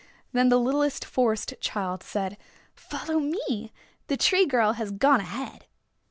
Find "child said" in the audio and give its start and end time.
1.59-2.39